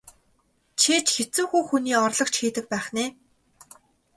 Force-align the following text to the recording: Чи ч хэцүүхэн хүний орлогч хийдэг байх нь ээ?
Чи 0.79 0.93
ч 1.05 1.07
хэцүүхэн 1.15 1.63
хүний 1.69 1.97
орлогч 2.05 2.35
хийдэг 2.39 2.65
байх 2.71 2.87
нь 2.93 3.01
ээ? 3.03 3.09